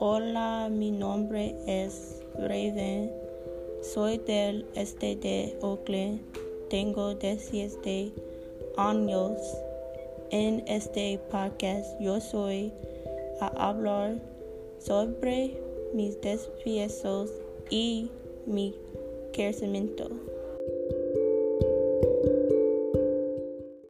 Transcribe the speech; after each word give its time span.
Hola, 0.00 0.68
mi 0.70 0.92
nombre 0.92 1.56
es 1.66 2.22
Raven. 2.36 3.10
Soy 3.82 4.18
del 4.18 4.64
este 4.76 5.16
de 5.16 5.58
Oakland. 5.60 6.20
Tengo 6.70 7.16
17 7.16 8.12
años. 8.76 9.36
En 10.30 10.62
este 10.68 11.18
podcast 11.32 12.00
yo 12.00 12.20
soy 12.20 12.72
a 13.40 13.48
hablar 13.70 14.20
sobre 14.78 15.60
mis 15.92 16.20
desafíos 16.20 17.32
y 17.68 18.08
mi 18.46 18.76
crecimiento. 19.32 20.10